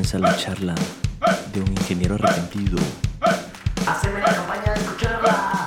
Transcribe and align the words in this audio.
comienza 0.00 0.18
la 0.18 0.34
charla 0.34 0.74
de 1.52 1.60
un 1.60 1.68
ingeniero 1.72 2.14
arrepentido. 2.14 2.78
Haceme 3.86 4.20
la 4.20 4.34
campaña 4.34 4.72
de 4.72 4.80
escucharla. 4.80 5.66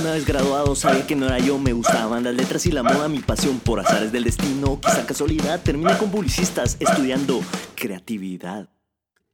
Una 0.00 0.12
vez 0.14 0.26
graduado 0.26 0.74
sabía 0.74 1.06
que 1.06 1.14
no 1.14 1.26
era 1.26 1.38
yo, 1.38 1.58
me 1.58 1.72
gustaban 1.72 2.24
las 2.24 2.34
letras 2.34 2.66
y 2.66 2.72
la 2.72 2.82
moda, 2.82 3.08
mi 3.08 3.20
pasión 3.20 3.60
por 3.60 3.78
azares 3.78 4.10
del 4.10 4.24
destino, 4.24 4.80
quizá 4.80 5.06
casualidad, 5.06 5.60
terminé 5.60 5.96
con 5.96 6.10
publicistas 6.10 6.76
estudiando 6.80 7.40
creatividad. 7.76 8.68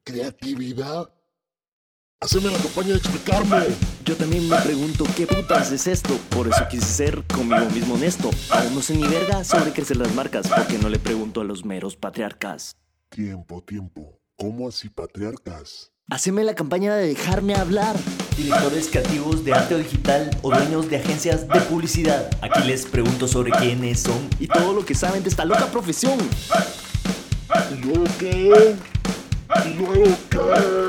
¿Creatividad? 0.05 1.09
Haceme 2.21 2.51
la 2.51 2.59
campaña 2.59 2.89
de 2.89 2.97
explicarme. 2.97 3.65
Yo 4.05 4.15
también 4.15 4.47
me 4.47 4.59
pregunto 4.59 5.07
qué 5.17 5.27
putas 5.27 5.73
es 5.73 5.87
esto, 5.87 6.15
por 6.29 6.49
eso 6.49 6.69
quise 6.69 6.85
ser 6.85 7.25
conmigo 7.25 7.65
mismo 7.71 7.95
honesto. 7.95 8.29
Aún 8.51 8.75
no 8.75 8.83
sé 8.83 8.95
ni 8.95 9.07
verga 9.07 9.43
sobre 9.43 9.73
crecer 9.73 9.97
las 9.97 10.15
marcas, 10.15 10.49
porque 10.49 10.77
no 10.77 10.91
le 10.91 10.99
pregunto 10.99 11.41
a 11.41 11.45
los 11.45 11.65
meros 11.65 11.97
patriarcas. 11.97 12.77
Tiempo, 13.11 13.63
tiempo. 13.63 14.21
¿Cómo 14.37 14.69
así 14.69 14.91
patriarcas? 14.91 15.91
Haceme 16.11 16.45
la 16.45 16.55
campaña 16.55 16.95
de 16.95 17.09
dejarme 17.09 17.55
hablar. 17.55 17.97
Directores 18.37 18.89
creativos 18.89 19.45
de 19.45 19.55
arte 19.55 19.79
digital 19.79 20.31
o 20.43 20.51
dueños 20.51 20.91
de 20.91 20.97
agencias 20.97 21.49
de 21.49 21.61
publicidad. 21.63 22.31
Aquí 22.43 22.67
les 22.67 22.85
pregunto 22.85 23.27
sobre 23.27 23.51
quiénes 23.53 24.01
son. 24.01 24.29
Y 24.39 24.47
todo 24.47 24.75
lo 24.75 24.85
que 24.85 24.95
saben 24.95 25.23
de 25.23 25.31
esta 25.31 25.47
loca 25.47 25.67
profesión. 25.67 26.19
¿Y 27.73 27.85
luego 27.85 28.05
qué? 28.19 28.77
¿Y 29.65 29.75
luego 29.75 30.17
qué? 30.31 30.88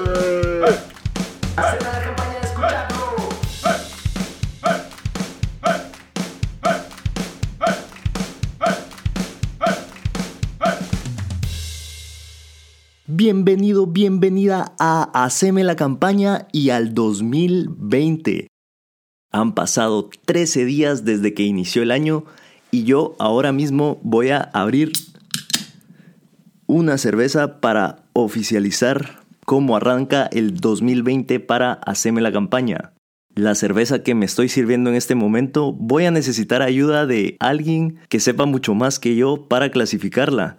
Bienvenido, 13.32 13.86
bienvenida 13.86 14.74
a 14.80 15.04
Haceme 15.14 15.64
la 15.64 15.76
campaña 15.76 16.48
y 16.52 16.72
al 16.72 16.96
2020. 16.96 18.48
Han 19.32 19.54
pasado 19.54 20.10
13 20.26 20.66
días 20.66 21.06
desde 21.06 21.36
que 21.36 21.44
inició 21.44 21.84
el 21.84 21.92
año 21.92 22.26
y 22.72 22.86
yo 22.86 23.16
ahora 23.20 23.52
mismo 23.52 24.00
voy 24.02 24.30
a 24.30 24.40
abrir 24.42 24.94
una 26.66 26.98
cerveza 26.98 27.62
para 27.62 27.98
oficializar 28.14 29.20
cómo 29.46 29.76
arranca 29.76 30.28
el 30.32 30.60
2020 30.60 31.40
para 31.40 31.74
Haceme 31.74 32.22
la 32.22 32.32
campaña. 32.32 32.94
La 33.36 33.54
cerveza 33.54 34.02
que 34.02 34.16
me 34.16 34.26
estoy 34.26 34.50
sirviendo 34.50 34.90
en 34.90 34.96
este 34.96 35.14
momento 35.14 35.72
voy 35.72 36.06
a 36.06 36.12
necesitar 36.12 36.64
ayuda 36.64 37.06
de 37.06 37.38
alguien 37.40 38.00
que 38.10 38.20
sepa 38.20 38.48
mucho 38.48 38.74
más 38.74 38.98
que 38.98 39.16
yo 39.16 39.48
para 39.48 39.70
clasificarla. 39.70 40.58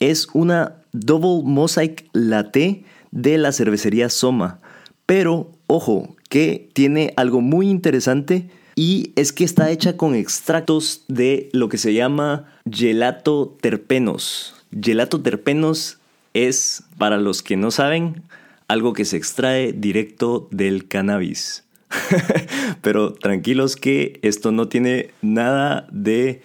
Es 0.00 0.28
una 0.32 0.76
Double 0.92 1.48
Mosaic 1.48 2.08
Latte 2.12 2.84
de 3.10 3.38
la 3.38 3.52
cervecería 3.52 4.08
Soma. 4.08 4.60
Pero, 5.06 5.52
ojo, 5.66 6.16
que 6.28 6.68
tiene 6.72 7.12
algo 7.16 7.40
muy 7.40 7.68
interesante 7.68 8.48
y 8.76 9.12
es 9.16 9.32
que 9.32 9.44
está 9.44 9.70
hecha 9.70 9.96
con 9.96 10.14
extractos 10.14 11.04
de 11.08 11.48
lo 11.52 11.68
que 11.68 11.78
se 11.78 11.92
llama 11.92 12.46
gelato 12.70 13.56
terpenos. 13.60 14.54
Gelato 14.72 15.20
terpenos 15.20 15.98
es, 16.34 16.84
para 16.96 17.18
los 17.18 17.42
que 17.42 17.56
no 17.56 17.70
saben, 17.70 18.22
algo 18.68 18.92
que 18.92 19.04
se 19.04 19.16
extrae 19.16 19.72
directo 19.72 20.48
del 20.52 20.86
cannabis. 20.86 21.64
Pero 22.82 23.12
tranquilos 23.12 23.74
que 23.76 24.20
esto 24.22 24.52
no 24.52 24.68
tiene 24.68 25.10
nada 25.22 25.88
de 25.90 26.42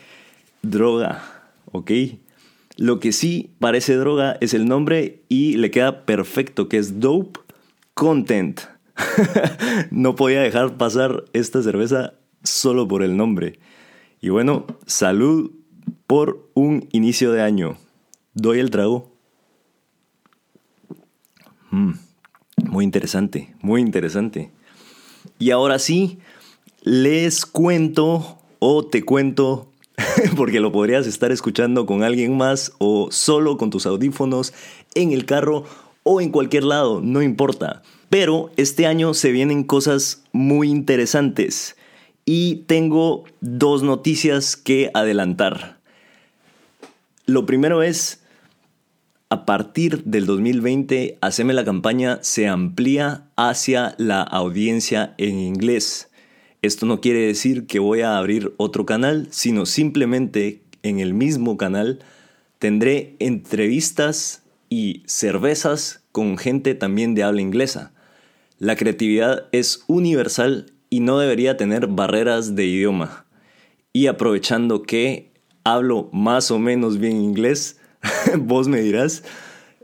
droga, 0.63 1.23
¿ok? 1.71 1.91
Lo 2.77 2.99
que 2.99 3.11
sí 3.11 3.51
parece 3.59 3.95
droga 3.95 4.37
es 4.41 4.53
el 4.53 4.67
nombre 4.67 5.23
y 5.29 5.55
le 5.57 5.71
queda 5.71 6.05
perfecto, 6.05 6.67
que 6.67 6.77
es 6.77 6.99
Dope 6.99 7.39
Content. 7.93 8.61
no 9.91 10.15
podía 10.15 10.41
dejar 10.41 10.77
pasar 10.77 11.25
esta 11.33 11.61
cerveza 11.61 12.13
solo 12.43 12.87
por 12.87 13.03
el 13.03 13.15
nombre. 13.15 13.59
Y 14.21 14.29
bueno, 14.29 14.65
salud 14.85 15.51
por 16.07 16.49
un 16.53 16.87
inicio 16.91 17.31
de 17.31 17.41
año. 17.41 17.77
Doy 18.33 18.59
el 18.59 18.71
trago. 18.71 19.15
Mm, 21.71 21.93
muy 22.65 22.83
interesante, 22.83 23.53
muy 23.61 23.81
interesante. 23.81 24.51
Y 25.39 25.51
ahora 25.51 25.79
sí, 25.79 26.19
les 26.81 27.45
cuento 27.45 28.37
o 28.59 28.85
te 28.85 29.03
cuento 29.03 29.71
porque 30.35 30.59
lo 30.59 30.71
podrías 30.71 31.07
estar 31.07 31.31
escuchando 31.31 31.85
con 31.85 32.03
alguien 32.03 32.37
más 32.37 32.73
o 32.79 33.09
solo 33.11 33.57
con 33.57 33.69
tus 33.69 33.85
audífonos 33.85 34.53
en 34.93 35.11
el 35.11 35.25
carro 35.25 35.63
o 36.03 36.21
en 36.21 36.31
cualquier 36.31 36.63
lado, 36.63 37.01
no 37.01 37.21
importa. 37.21 37.81
Pero 38.09 38.51
este 38.57 38.85
año 38.85 39.13
se 39.13 39.31
vienen 39.31 39.63
cosas 39.63 40.23
muy 40.31 40.69
interesantes 40.69 41.75
y 42.25 42.63
tengo 42.67 43.23
dos 43.41 43.83
noticias 43.83 44.55
que 44.55 44.91
adelantar. 44.93 45.79
Lo 47.25 47.45
primero 47.45 47.81
es, 47.81 48.21
a 49.29 49.45
partir 49.45 50.03
del 50.03 50.25
2020, 50.25 51.17
Haceme 51.21 51.53
la 51.53 51.65
campaña 51.65 52.19
se 52.21 52.47
amplía 52.47 53.27
hacia 53.35 53.95
la 53.97 54.21
audiencia 54.21 55.15
en 55.17 55.39
inglés. 55.39 56.09
Esto 56.61 56.85
no 56.85 57.01
quiere 57.01 57.19
decir 57.19 57.67
que 57.67 57.79
voy 57.79 58.01
a 58.01 58.17
abrir 58.17 58.53
otro 58.57 58.85
canal, 58.85 59.27
sino 59.31 59.65
simplemente 59.65 60.61
en 60.83 60.99
el 60.99 61.13
mismo 61.13 61.57
canal 61.57 61.99
tendré 62.59 63.15
entrevistas 63.19 64.43
y 64.69 65.03
cervezas 65.05 66.03
con 66.11 66.37
gente 66.37 66.75
también 66.75 67.15
de 67.15 67.23
habla 67.23 67.41
inglesa. 67.41 67.91
La 68.57 68.75
creatividad 68.75 69.47
es 69.51 69.83
universal 69.87 70.71
y 70.89 71.01
no 71.01 71.19
debería 71.19 71.57
tener 71.57 71.87
barreras 71.87 72.55
de 72.55 72.65
idioma. 72.65 73.25
Y 73.91 74.07
aprovechando 74.07 74.83
que 74.83 75.31
hablo 75.63 76.09
más 76.13 76.51
o 76.51 76.59
menos 76.59 76.99
bien 76.99 77.17
inglés, 77.21 77.79
vos 78.37 78.67
me 78.67 78.81
dirás, 78.81 79.23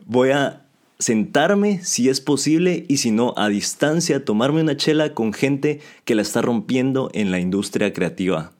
voy 0.05 0.29
a 0.29 0.65
sentarme 1.01 1.83
si 1.83 2.09
es 2.09 2.21
posible 2.21 2.85
y 2.87 2.97
si 2.97 3.09
no 3.09 3.33
a 3.35 3.49
distancia 3.49 4.23
tomarme 4.23 4.61
una 4.61 4.77
chela 4.77 5.15
con 5.15 5.33
gente 5.33 5.81
que 6.05 6.13
la 6.13 6.21
está 6.21 6.43
rompiendo 6.43 7.09
en 7.13 7.31
la 7.31 7.39
industria 7.39 7.91
creativa. 7.91 8.51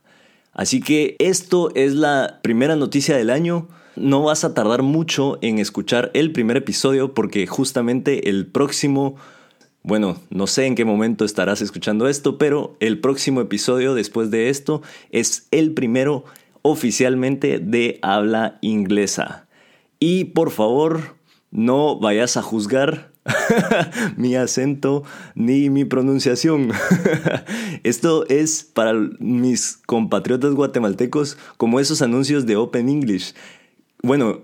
Así 0.52 0.80
que 0.80 1.14
esto 1.20 1.70
es 1.76 1.94
la 1.94 2.40
primera 2.42 2.74
noticia 2.74 3.16
del 3.16 3.30
año. 3.30 3.68
No 3.94 4.24
vas 4.24 4.42
a 4.44 4.54
tardar 4.54 4.82
mucho 4.82 5.38
en 5.40 5.60
escuchar 5.60 6.10
el 6.14 6.32
primer 6.32 6.56
episodio 6.56 7.14
porque 7.14 7.46
justamente 7.46 8.28
el 8.28 8.46
próximo, 8.46 9.14
bueno, 9.84 10.18
no 10.30 10.48
sé 10.48 10.66
en 10.66 10.74
qué 10.74 10.84
momento 10.84 11.24
estarás 11.24 11.62
escuchando 11.62 12.08
esto, 12.08 12.38
pero 12.38 12.76
el 12.80 12.98
próximo 12.98 13.40
episodio 13.40 13.94
después 13.94 14.32
de 14.32 14.50
esto 14.50 14.82
es 15.10 15.46
el 15.52 15.74
primero 15.74 16.24
oficialmente 16.62 17.60
de 17.60 18.00
habla 18.02 18.58
inglesa. 18.62 19.46
Y 20.00 20.24
por 20.24 20.50
favor, 20.50 21.14
no 21.52 22.00
vayas 22.00 22.36
a 22.36 22.42
juzgar 22.42 23.12
mi 24.16 24.34
acento 24.34 25.04
ni 25.34 25.70
mi 25.70 25.84
pronunciación. 25.84 26.72
Esto 27.84 28.26
es 28.28 28.64
para 28.64 28.94
mis 29.20 29.78
compatriotas 29.86 30.54
guatemaltecos 30.54 31.38
como 31.56 31.78
esos 31.78 32.02
anuncios 32.02 32.46
de 32.46 32.56
Open 32.56 32.88
English. 32.88 33.34
Bueno, 34.02 34.40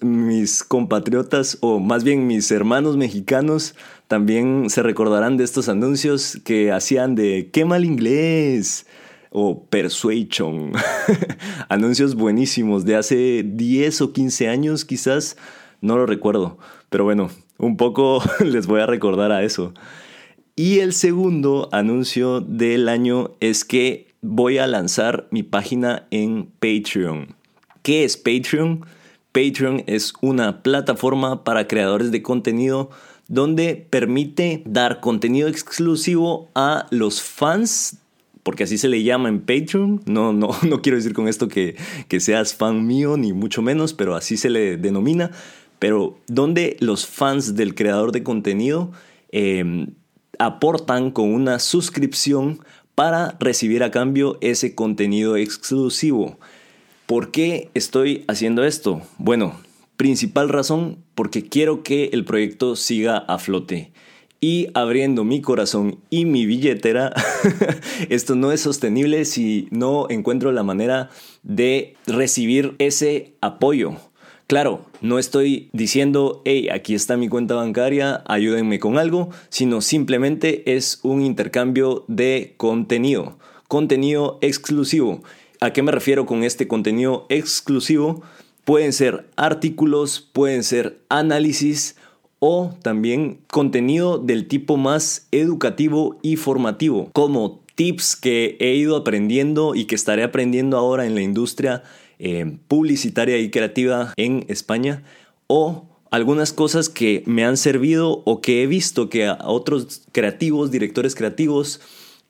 mis 0.00 0.62
compatriotas 0.62 1.58
o 1.60 1.80
más 1.80 2.04
bien 2.04 2.28
mis 2.28 2.48
hermanos 2.52 2.96
mexicanos 2.96 3.74
también 4.06 4.70
se 4.70 4.84
recordarán 4.84 5.36
de 5.36 5.42
estos 5.42 5.68
anuncios 5.68 6.38
que 6.44 6.70
hacían 6.70 7.16
de 7.16 7.50
qué 7.52 7.64
mal 7.64 7.84
inglés 7.84 8.86
o 9.30 9.64
persuasion. 9.64 10.72
anuncios 11.68 12.14
buenísimos 12.14 12.84
de 12.84 12.94
hace 12.94 13.42
10 13.44 14.02
o 14.02 14.12
15 14.12 14.48
años 14.48 14.84
quizás 14.84 15.36
no 15.80 15.96
lo 15.96 16.06
recuerdo, 16.06 16.58
pero 16.90 17.04
bueno, 17.04 17.30
un 17.58 17.76
poco 17.76 18.22
les 18.44 18.66
voy 18.66 18.80
a 18.80 18.86
recordar 18.86 19.32
a 19.32 19.42
eso. 19.42 19.72
Y 20.54 20.78
el 20.78 20.92
segundo 20.94 21.68
anuncio 21.72 22.40
del 22.40 22.88
año 22.88 23.32
es 23.40 23.64
que 23.64 24.14
voy 24.22 24.58
a 24.58 24.66
lanzar 24.66 25.28
mi 25.30 25.42
página 25.42 26.06
en 26.10 26.46
Patreon. 26.60 27.34
¿Qué 27.82 28.04
es 28.04 28.16
Patreon? 28.16 28.86
Patreon 29.32 29.84
es 29.86 30.14
una 30.22 30.62
plataforma 30.62 31.44
para 31.44 31.68
creadores 31.68 32.10
de 32.10 32.22
contenido 32.22 32.90
donde 33.28 33.86
permite 33.90 34.62
dar 34.64 35.00
contenido 35.00 35.48
exclusivo 35.48 36.48
a 36.54 36.86
los 36.90 37.20
fans 37.20 37.98
porque 38.42 38.62
así 38.62 38.78
se 38.78 38.88
le 38.88 39.02
llama 39.02 39.28
en 39.28 39.40
Patreon. 39.40 40.02
No, 40.06 40.32
no, 40.32 40.50
no 40.62 40.80
quiero 40.80 40.96
decir 40.96 41.12
con 41.12 41.26
esto 41.26 41.48
que, 41.48 41.74
que 42.06 42.20
seas 42.20 42.54
fan 42.54 42.86
mío, 42.86 43.16
ni 43.16 43.32
mucho 43.32 43.60
menos, 43.60 43.92
pero 43.92 44.14
así 44.14 44.36
se 44.36 44.50
le 44.50 44.76
denomina 44.76 45.32
pero 45.78 46.18
donde 46.26 46.76
los 46.80 47.06
fans 47.06 47.54
del 47.54 47.74
creador 47.74 48.12
de 48.12 48.22
contenido 48.22 48.92
em, 49.30 49.94
aportan 50.38 51.10
con 51.10 51.32
una 51.32 51.58
suscripción 51.58 52.60
para 52.94 53.36
recibir 53.38 53.82
a 53.82 53.90
cambio 53.90 54.38
ese 54.40 54.74
contenido 54.74 55.36
exclusivo. 55.36 56.38
¿Por 57.06 57.30
qué 57.30 57.70
estoy 57.74 58.24
haciendo 58.26 58.64
esto? 58.64 59.02
Bueno, 59.18 59.60
principal 59.96 60.48
razón 60.48 60.98
porque 61.14 61.48
quiero 61.48 61.82
que 61.82 62.10
el 62.12 62.24
proyecto 62.24 62.74
siga 62.74 63.18
a 63.18 63.38
flote. 63.38 63.92
Y 64.40 64.68
abriendo 64.74 65.24
mi 65.24 65.40
corazón 65.40 65.98
y 66.10 66.24
mi 66.24 66.46
billetera, 66.46 67.12
esto 68.10 68.34
no 68.34 68.52
es 68.52 68.60
sostenible 68.60 69.24
si 69.24 69.68
no 69.70 70.06
encuentro 70.10 70.52
la 70.52 70.62
manera 70.62 71.10
de 71.42 71.94
recibir 72.06 72.74
ese 72.78 73.34
apoyo. 73.40 73.96
Claro, 74.46 74.86
no 75.00 75.18
estoy 75.18 75.70
diciendo, 75.72 76.42
hey, 76.44 76.68
aquí 76.72 76.94
está 76.94 77.16
mi 77.16 77.28
cuenta 77.28 77.56
bancaria, 77.56 78.22
ayúdenme 78.28 78.78
con 78.78 78.96
algo, 78.96 79.30
sino 79.48 79.80
simplemente 79.80 80.76
es 80.76 81.00
un 81.02 81.20
intercambio 81.22 82.04
de 82.06 82.54
contenido, 82.56 83.38
contenido 83.66 84.38
exclusivo. 84.42 85.20
¿A 85.60 85.72
qué 85.72 85.82
me 85.82 85.90
refiero 85.90 86.26
con 86.26 86.44
este 86.44 86.68
contenido 86.68 87.26
exclusivo? 87.28 88.22
Pueden 88.64 88.92
ser 88.92 89.28
artículos, 89.34 90.20
pueden 90.32 90.62
ser 90.62 91.00
análisis 91.08 91.96
o 92.38 92.72
también 92.82 93.40
contenido 93.50 94.18
del 94.18 94.46
tipo 94.46 94.76
más 94.76 95.26
educativo 95.32 96.18
y 96.22 96.36
formativo, 96.36 97.10
como 97.14 97.62
tips 97.74 98.14
que 98.14 98.56
he 98.60 98.74
ido 98.76 98.94
aprendiendo 98.94 99.74
y 99.74 99.86
que 99.86 99.96
estaré 99.96 100.22
aprendiendo 100.22 100.76
ahora 100.76 101.04
en 101.04 101.16
la 101.16 101.22
industria 101.22 101.82
eh, 102.18 102.58
publicitaria 102.68 103.38
y 103.38 103.50
creativa 103.50 104.12
en 104.16 104.44
España, 104.48 105.02
o 105.46 105.88
algunas 106.10 106.52
cosas 106.52 106.88
que 106.88 107.22
me 107.26 107.44
han 107.44 107.56
servido 107.56 108.22
o 108.24 108.40
que 108.40 108.62
he 108.62 108.66
visto 108.66 109.08
que 109.08 109.26
a 109.26 109.38
otros 109.44 110.02
creativos, 110.12 110.70
directores 110.70 111.14
creativos, 111.14 111.80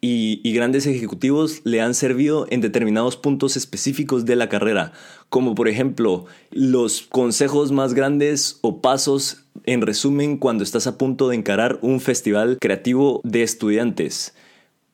y, 0.01 0.53
grandes 0.53 0.87
ejecutivos 0.87 1.63
le 1.65 1.81
han 1.81 1.95
servido 1.95 2.47
en 2.51 2.61
determinados 2.61 3.17
puntos 3.17 3.57
específicos 3.57 4.25
de 4.25 4.37
la 4.37 4.49
carrera, 4.49 4.93
como 5.29 5.55
por 5.55 5.69
ejemplo 5.69 6.27
los 6.51 7.03
consejos 7.03 7.73
más 7.73 7.95
grandes 7.95 8.59
o 8.61 8.81
pasos 8.81 9.45
en 9.65 9.83
resumen 9.83 10.37
cuando 10.37 10.65
estás 10.65 10.87
a 10.87 10.99
punto 10.99 11.29
de 11.29 11.37
encarar 11.37 11.79
un 11.83 12.01
festival 12.01 12.59
creativo 12.61 13.21
de 13.25 13.43
estudiantes. 13.43 14.35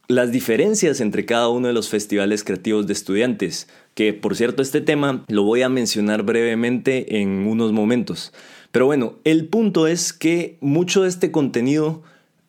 Las 0.09 0.33
diferencias 0.33 1.00
entre 1.00 1.27
cada 1.27 1.49
uno 1.49 1.69
de 1.69 1.75
los 1.75 1.89
festivales 1.89 2.44
creativos 2.44 2.87
de 2.87 2.93
estudiantes, 2.93 3.69
que 3.94 4.12
por 4.12 4.37
cierto 4.37 4.62
este 4.62 4.81
tema 4.81 5.25
lo 5.29 5.43
voy 5.43 5.62
a 5.62 5.69
mencionar 5.69 6.23
brevemente 6.23 7.21
en 7.21 7.47
unos 7.47 7.73
momentos. 7.73 8.33
Pero 8.71 8.87
bueno, 8.87 9.15
el 9.25 9.47
punto 9.47 9.87
es 9.87 10.12
que 10.12 10.56
mucho 10.61 11.03
de 11.03 11.09
este 11.09 11.31
contenido 11.31 12.03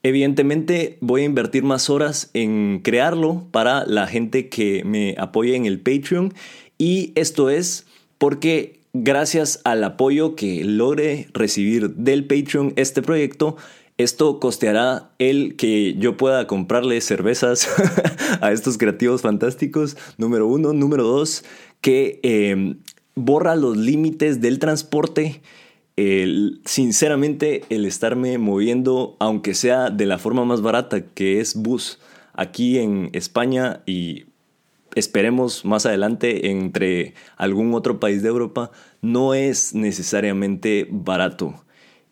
Evidentemente 0.05 0.97
voy 0.99 1.21
a 1.21 1.25
invertir 1.25 1.63
más 1.63 1.89
horas 1.89 2.29
en 2.33 2.81
crearlo 2.83 3.47
para 3.51 3.85
la 3.85 4.05
gente 4.05 4.49
que 4.49 4.83
me 4.83 5.15
apoye 5.17 5.55
en 5.55 5.65
el 5.65 5.79
Patreon 5.79 6.33
y 6.77 7.13
esto 7.15 7.49
es 7.49 7.85
porque 8.17 8.81
gracias 8.91 9.61
al 9.63 9.81
apoyo 9.81 10.35
que 10.35 10.65
logre 10.65 11.29
recibir 11.33 11.91
del 11.91 12.25
Patreon 12.25 12.73
este 12.75 13.01
proyecto, 13.01 13.55
esto 14.03 14.39
costeará 14.39 15.11
el 15.19 15.55
que 15.55 15.95
yo 15.95 16.17
pueda 16.17 16.47
comprarle 16.47 16.99
cervezas 17.01 17.67
a 18.41 18.51
estos 18.51 18.77
creativos 18.77 19.21
fantásticos, 19.21 19.97
número 20.17 20.47
uno. 20.47 20.73
Número 20.73 21.03
dos, 21.03 21.43
que 21.81 22.19
eh, 22.23 22.75
borra 23.15 23.55
los 23.55 23.77
límites 23.77 24.41
del 24.41 24.59
transporte 24.59 25.41
sinceramente 26.65 27.63
el 27.69 27.85
estarme 27.85 28.37
moviendo, 28.37 29.15
aunque 29.19 29.53
sea 29.53 29.89
de 29.89 30.05
la 30.05 30.17
forma 30.17 30.45
más 30.45 30.61
barata, 30.61 31.05
que 31.05 31.39
es 31.39 31.55
bus, 31.55 31.99
aquí 32.33 32.79
en 32.79 33.09
España 33.13 33.81
y 33.85 34.25
esperemos 34.95 35.65
más 35.65 35.85
adelante 35.85 36.49
entre 36.49 37.13
algún 37.37 37.73
otro 37.73 37.99
país 37.99 38.23
de 38.23 38.29
Europa, 38.29 38.71
no 39.01 39.33
es 39.33 39.73
necesariamente 39.73 40.87
barato. 40.89 41.63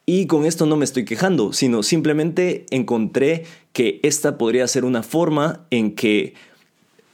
Y 0.06 0.28
con 0.28 0.46
esto 0.46 0.66
no 0.66 0.78
me 0.78 0.86
estoy 0.86 1.06
quejando, 1.06 1.54
sino 1.54 1.84
simplemente 1.84 2.66
encontré 2.72 3.46
que 3.72 4.00
esta 4.04 4.38
podría 4.38 4.68
ser 4.68 4.84
una 4.84 5.04
forma 5.04 5.66
en 5.70 5.94
que 5.94 6.34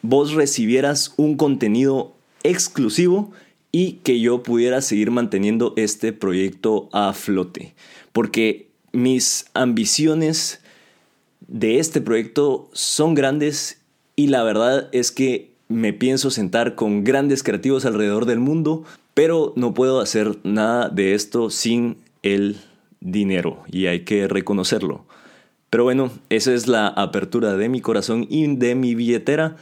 vos 0.02 0.34
recibieras 0.34 1.14
un 1.18 1.36
contenido 1.36 2.16
exclusivo 2.44 3.32
y 3.72 3.94
que 4.04 4.20
yo 4.20 4.42
pudiera 4.42 4.82
seguir 4.82 5.12
manteniendo 5.12 5.74
este 5.76 6.14
proyecto 6.14 6.90
a 6.94 7.14
flote. 7.14 7.76
Porque 8.14 8.70
mis 8.94 9.46
ambiciones 9.54 10.62
de 11.48 11.80
este 11.80 12.02
proyecto 12.02 12.70
son 12.74 13.14
grandes 13.14 13.82
y 14.16 14.28
la 14.28 14.44
verdad 14.44 14.90
es 14.92 15.12
que 15.12 15.52
me 15.68 15.94
pienso 15.94 16.32
sentar 16.32 16.76
con 16.76 17.04
grandes 17.04 17.44
creativos 17.44 17.86
alrededor 17.86 18.26
del 18.26 18.40
mundo, 18.40 18.84
pero 19.14 19.54
no 19.56 19.74
puedo 19.74 20.00
hacer 20.00 20.38
nada 20.44 20.90
de 20.90 21.14
esto 21.14 21.50
sin 21.50 21.98
el 22.24 22.58
dinero 23.00 23.64
y 23.72 23.88
hay 23.88 24.02
que 24.02 24.28
reconocerlo. 24.28 25.06
Pero 25.70 25.84
bueno, 25.84 26.12
esa 26.30 26.54
es 26.54 26.68
la 26.68 26.88
apertura 26.88 27.58
de 27.58 27.70
mi 27.70 27.82
corazón 27.82 28.26
y 28.30 28.48
de 28.56 28.76
mi 28.76 28.96
billetera 28.96 29.58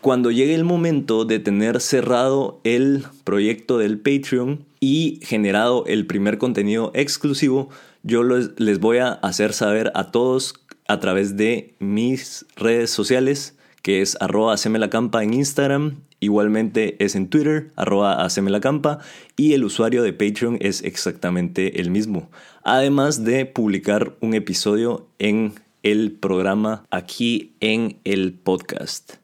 cuando 0.00 0.30
llegue 0.30 0.54
el 0.54 0.64
momento 0.64 1.24
de 1.24 1.40
tener 1.40 1.80
cerrado 1.80 2.60
el 2.62 3.04
proyecto 3.24 3.78
del 3.78 3.98
Patreon 3.98 4.64
y 4.78 5.18
generado 5.24 5.84
el 5.86 6.06
primer 6.06 6.38
contenido 6.38 6.92
exclusivo, 6.94 7.68
yo 8.04 8.22
les 8.22 8.78
voy 8.78 8.98
a 8.98 9.08
hacer 9.12 9.52
saber 9.52 9.90
a 9.94 10.12
todos 10.12 10.54
a 10.86 11.00
través 11.00 11.36
de 11.36 11.74
mis 11.80 12.46
redes 12.56 12.90
sociales, 12.90 13.56
que 13.82 14.00
es 14.00 14.16
arroba 14.20 14.54
campa 14.88 15.24
en 15.24 15.34
Instagram, 15.34 15.96
igualmente 16.20 17.02
es 17.04 17.14
en 17.14 17.28
Twitter, 17.28 17.70
arroba 17.76 18.26
campa, 18.60 18.98
y 19.36 19.52
el 19.54 19.64
usuario 19.64 20.02
de 20.02 20.12
Patreon 20.12 20.58
es 20.60 20.82
exactamente 20.82 21.80
el 21.80 21.90
mismo. 21.90 22.30
Además 22.62 23.24
de 23.24 23.46
publicar 23.46 24.16
un 24.20 24.34
episodio 24.34 25.06
en 25.18 25.54
el 25.82 26.12
programa 26.12 26.86
aquí 26.90 27.54
en 27.60 27.98
el 28.04 28.32
podcast. 28.32 29.14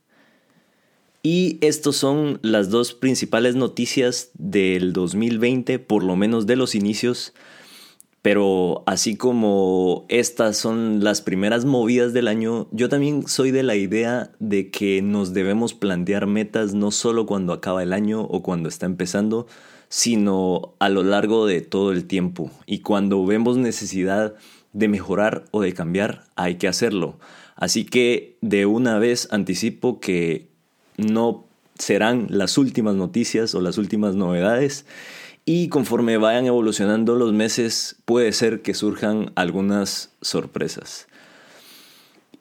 Y 1.23 1.57
estos 1.63 1.97
son 1.97 2.39
las 2.43 2.69
dos 2.69 2.93
principales 2.93 3.57
noticias 3.57 4.31
del 4.35 4.93
2020, 4.93 5.79
por 5.79 6.05
lo 6.05 6.17
menos 6.17 6.47
de 6.47 6.57
los 6.57 6.75
inicios. 6.75 7.33
Pero 8.25 8.85
así 8.87 9.19
como 9.19 10.07
estas 10.09 10.57
son 10.57 11.05
las 11.05 11.21
primeras 11.21 11.67
movidas 11.67 12.15
del 12.15 12.27
año, 12.27 12.69
yo 12.71 12.89
también 12.89 13.29
soy 13.29 13.51
de 13.51 13.63
la 13.63 13.77
idea 13.77 14.31
de 14.39 14.71
que 14.71 15.03
nos 15.03 15.35
debemos 15.35 15.75
plantear 15.75 16.27
metas 16.27 16.73
no 16.73 16.91
solo 16.91 17.27
cuando 17.27 17.53
acaba 17.53 17.83
el 17.83 17.93
año 17.93 18.23
o 18.23 18.43
cuando 18.43 18.71
está 18.71 18.87
empezando, 18.87 19.47
sino 19.91 20.73
a 20.79 20.89
lo 20.89 21.03
largo 21.03 21.45
de 21.45 21.61
todo 21.61 21.93
el 21.93 22.07
tiempo. 22.07 22.51
Y 22.65 22.79
cuando 22.79 23.27
vemos 23.27 23.59
necesidad 23.59 24.33
de 24.73 24.89
mejorar 24.89 25.45
o 25.51 25.61
de 25.61 25.75
cambiar, 25.75 26.25
hay 26.35 26.55
que 26.55 26.67
hacerlo. 26.67 27.19
Así 27.57 27.85
que 27.85 28.39
de 28.41 28.65
una 28.65 28.99
vez 28.99 29.29
anticipo 29.33 30.01
que 30.01 30.49
no 30.97 31.45
serán 31.79 32.29
las 32.31 32.57
últimas 32.57 32.95
noticias 32.95 33.55
o 33.55 33.61
las 33.61 33.77
últimas 33.77 34.15
novedades 34.15 34.87
y 35.45 35.69
conforme 35.69 36.17
vayan 36.17 36.47
evolucionando 36.47 37.17
los 37.17 37.33
meses 37.33 37.97
puede 38.05 38.33
ser 38.33 38.63
que 38.63 38.75
surjan 38.75 39.33
algunas 39.35 40.15
sorpresas. 40.21 41.07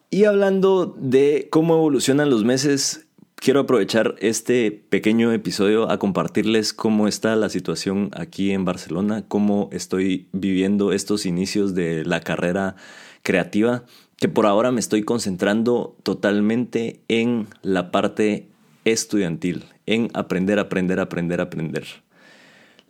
Y 0.10 0.26
hablando 0.26 0.96
de 0.98 1.48
cómo 1.50 1.76
evolucionan 1.76 2.30
los 2.30 2.44
meses, 2.44 3.08
quiero 3.36 3.62
aprovechar 3.62 4.16
este 4.20 4.72
pequeño 4.72 5.32
episodio 5.34 5.90
a 5.90 5.98
compartirles 5.98 6.72
cómo 6.72 7.08
está 7.08 7.36
la 7.36 7.50
situación 7.50 8.12
aquí 8.14 8.52
en 8.52 8.64
Barcelona, 8.64 9.26
cómo 9.28 9.70
estoy 9.72 10.28
viviendo 10.32 10.94
estos 10.94 11.26
inicios 11.26 11.74
de 11.74 12.06
la 12.06 12.22
carrera 12.22 12.76
creativa 13.24 13.86
que 14.18 14.30
por 14.30 14.46
ahora 14.46 14.72
me 14.72 14.80
estoy 14.80 15.04
concentrando 15.04 15.98
totalmente 16.04 17.02
en 17.10 17.48
la 17.62 17.92
parte 17.92 18.48
estudiantil, 18.86 19.66
en 19.86 20.10
aprender, 20.14 20.60
aprender, 20.60 21.00
aprender, 21.00 21.42
aprender. 21.42 21.86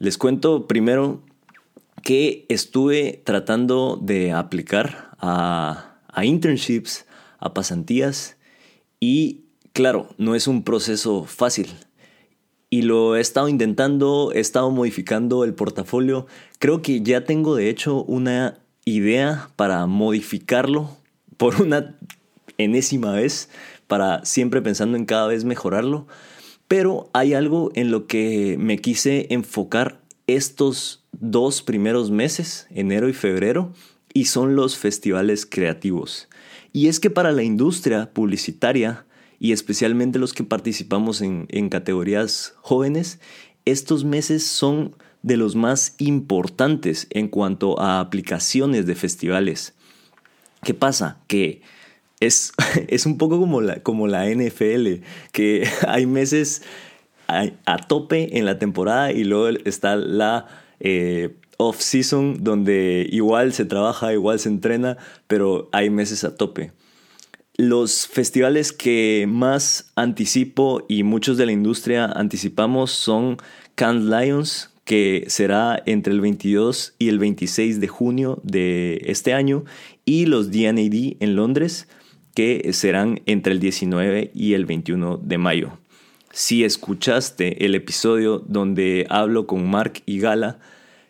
Les 0.03 0.17
cuento 0.17 0.67
primero 0.67 1.21
que 2.03 2.45
estuve 2.49 3.21
tratando 3.23 3.97
de 4.01 4.33
aplicar 4.33 5.15
a, 5.17 5.95
internships, 6.21 7.05
a 7.39 7.53
pasantías 7.53 8.35
y 8.99 9.45
claro, 9.71 10.09
no 10.17 10.35
es 10.35 10.47
un 10.47 10.65
proceso 10.65 11.23
fácil. 11.23 11.67
Y 12.69 12.81
lo 12.81 13.15
he 13.15 13.21
estado 13.21 13.47
intentando, 13.47 14.33
he 14.33 14.41
estado 14.41 14.71
modificando 14.71 15.45
el 15.45 15.53
portafolio. 15.53 16.27
Creo 16.59 16.81
que 16.81 17.01
ya 17.01 17.23
tengo 17.23 17.55
de 17.55 17.69
hecho 17.69 18.03
una 18.03 18.59
idea 18.83 19.51
para 19.55 19.85
modificarlo 19.85 20.97
por 21.37 21.61
una 21.61 21.97
enésima 22.57 23.13
vez, 23.13 23.49
para 23.87 24.25
siempre 24.25 24.61
pensando 24.61 24.97
en 24.97 25.05
cada 25.05 25.27
vez 25.27 25.45
mejorarlo. 25.45 26.07
Pero 26.67 27.09
hay 27.13 27.33
algo 27.33 27.71
en 27.75 27.91
lo 27.91 28.07
que 28.07 28.57
me 28.59 28.77
quise 28.77 29.27
enfocar 29.29 30.01
estos 30.27 31.03
dos 31.11 31.61
primeros 31.61 32.11
meses, 32.11 32.67
enero 32.71 33.09
y 33.09 33.13
febrero, 33.13 33.73
y 34.13 34.25
son 34.25 34.55
los 34.55 34.77
festivales 34.77 35.45
creativos. 35.45 36.29
Y 36.71 36.87
es 36.87 36.99
que 36.99 37.09
para 37.09 37.31
la 37.31 37.43
industria 37.43 38.11
publicitaria, 38.13 39.05
y 39.39 39.51
especialmente 39.51 40.19
los 40.19 40.33
que 40.33 40.43
participamos 40.43 41.21
en, 41.21 41.47
en 41.49 41.69
categorías 41.69 42.53
jóvenes, 42.61 43.19
estos 43.65 44.03
meses 44.03 44.45
son 44.45 44.95
de 45.21 45.37
los 45.37 45.55
más 45.55 45.95
importantes 45.99 47.07
en 47.09 47.27
cuanto 47.27 47.79
a 47.79 47.99
aplicaciones 47.99 48.85
de 48.85 48.95
festivales. 48.95 49.73
¿Qué 50.63 50.73
pasa? 50.73 51.19
Que 51.27 51.61
es, 52.19 52.53
es 52.87 53.05
un 53.05 53.17
poco 53.17 53.39
como 53.39 53.61
la, 53.61 53.81
como 53.81 54.07
la 54.07 54.29
NFL, 54.29 55.03
que 55.31 55.67
hay 55.87 56.05
meses 56.05 56.63
a, 57.27 57.77
tope 57.87 58.37
en 58.37 58.45
la 58.45 58.59
temporada 58.59 59.11
y 59.11 59.23
luego 59.23 59.57
está 59.65 59.95
la 59.95 60.47
eh, 60.79 61.35
off-season 61.57 62.43
donde 62.43 63.07
igual 63.11 63.53
se 63.53 63.65
trabaja, 63.65 64.13
igual 64.13 64.39
se 64.39 64.49
entrena, 64.49 64.97
pero 65.27 65.69
hay 65.71 65.89
meses 65.89 66.23
a 66.23 66.35
tope. 66.35 66.71
Los 67.55 68.07
festivales 68.07 68.73
que 68.73 69.25
más 69.29 69.91
anticipo 69.95 70.85
y 70.89 71.03
muchos 71.03 71.37
de 71.37 71.45
la 71.45 71.51
industria 71.51 72.05
anticipamos 72.05 72.91
son 72.91 73.37
Cannes 73.75 74.05
Lions, 74.05 74.69
que 74.85 75.25
será 75.27 75.81
entre 75.85 76.13
el 76.13 76.21
22 76.21 76.95
y 76.97 77.09
el 77.09 77.19
26 77.19 77.79
de 77.79 77.87
junio 77.87 78.41
de 78.43 79.01
este 79.05 79.33
año, 79.33 79.65
y 80.03 80.25
los 80.25 80.51
DNAD 80.51 81.17
en 81.19 81.35
Londres, 81.35 81.87
que 82.33 82.71
serán 82.73 83.21
entre 83.25 83.53
el 83.53 83.59
19 83.59 84.31
y 84.33 84.53
el 84.53 84.65
21 84.65 85.17
de 85.17 85.37
mayo. 85.37 85.77
Si 86.31 86.63
escuchaste 86.63 87.65
el 87.65 87.75
episodio 87.75 88.39
donde 88.39 89.05
hablo 89.09 89.45
con 89.45 89.69
Mark 89.69 90.01
y 90.05 90.19
Gala, 90.19 90.57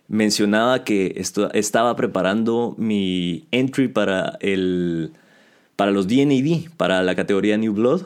mencionaba 0.09 0.83
que 0.83 1.15
estaba 1.53 1.95
preparando 1.95 2.75
mi 2.77 3.45
entry 3.51 3.87
para, 3.87 4.37
el, 4.41 5.11
para 5.75 5.91
los 5.91 6.07
DNAD, 6.07 6.71
para 6.75 7.01
la 7.03 7.15
categoría 7.15 7.57
New 7.57 7.73
Blood. 7.73 8.01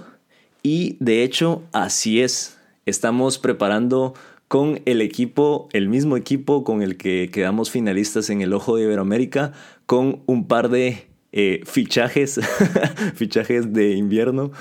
Y 0.62 0.96
de 1.00 1.24
hecho, 1.24 1.64
así 1.72 2.22
es. 2.22 2.58
Estamos 2.86 3.40
preparando 3.40 4.14
con 4.48 4.82
el 4.86 5.02
equipo, 5.02 5.68
el 5.74 5.90
mismo 5.90 6.18
equipo 6.18 6.64
con 6.64 6.82
el 6.82 6.98
que 6.98 7.30
quedamos 7.32 7.72
finalistas 7.72 8.30
en 8.30 8.42
el 8.42 8.54
Ojo 8.54 8.78
de 8.78 8.84
Iberoamérica, 8.84 9.54
con 9.86 10.22
un 10.28 10.48
par 10.48 10.70
de 10.70 11.08
eh, 11.40 11.62
fichajes, 11.66 12.40
fichajes 13.14 13.72
de 13.72 13.92
invierno 13.92 14.52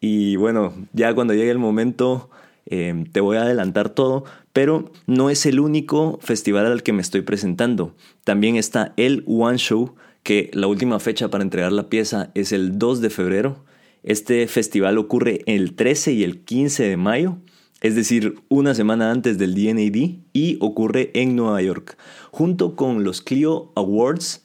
y 0.00 0.36
bueno, 0.36 0.72
ya 0.94 1.14
cuando 1.14 1.34
llegue 1.34 1.50
el 1.50 1.58
momento 1.58 2.30
em, 2.64 3.04
te 3.04 3.20
voy 3.20 3.36
a 3.36 3.42
adelantar 3.42 3.90
todo, 3.90 4.24
pero 4.54 4.90
no 5.06 5.28
es 5.28 5.44
el 5.44 5.60
único 5.60 6.18
festival 6.22 6.64
al 6.64 6.82
que 6.82 6.94
me 6.94 7.02
estoy 7.02 7.20
presentando. 7.20 7.94
También 8.24 8.56
está 8.56 8.94
el 8.96 9.24
One 9.26 9.58
Show, 9.58 9.94
que 10.22 10.50
la 10.54 10.68
última 10.68 11.00
fecha 11.00 11.28
para 11.28 11.44
entregar 11.44 11.70
la 11.70 11.90
pieza 11.90 12.30
es 12.34 12.52
el 12.52 12.78
2 12.78 13.02
de 13.02 13.10
febrero. 13.10 13.62
Este 14.02 14.46
festival 14.46 14.96
ocurre 14.96 15.42
el 15.44 15.74
13 15.74 16.14
y 16.14 16.24
el 16.24 16.44
15 16.44 16.82
de 16.84 16.96
mayo, 16.96 17.36
es 17.82 17.94
decir, 17.94 18.36
una 18.48 18.74
semana 18.74 19.10
antes 19.10 19.36
del 19.36 19.54
DNAD, 19.54 20.22
y 20.32 20.56
ocurre 20.60 21.10
en 21.12 21.36
Nueva 21.36 21.60
York. 21.60 21.98
Junto 22.30 22.74
con 22.74 23.04
los 23.04 23.20
Clio 23.20 23.70
Awards, 23.76 24.41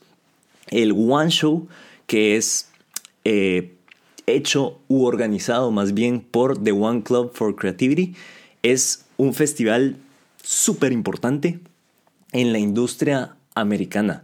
el 0.69 0.91
One 0.91 1.29
Show, 1.29 1.67
que 2.05 2.35
es 2.37 2.69
eh, 3.23 3.73
hecho 4.25 4.79
u 4.87 5.05
organizado 5.05 5.71
más 5.71 5.93
bien 5.93 6.21
por 6.21 6.61
The 6.61 6.71
One 6.71 7.03
Club 7.03 7.31
for 7.33 7.55
Creativity. 7.55 8.15
Es 8.63 9.05
un 9.17 9.33
festival 9.33 9.97
súper 10.43 10.91
importante 10.91 11.59
en 12.31 12.53
la 12.53 12.59
industria 12.59 13.35
americana. 13.55 14.23